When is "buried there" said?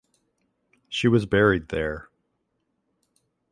1.27-2.09